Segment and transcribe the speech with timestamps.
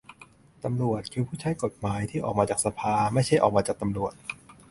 [0.63, 4.13] ตำรวจ คือ ผู้ใช้กฎหมาย ที่ออกมาจากสภา ไม่ใช่ออกมาจากตำรวจ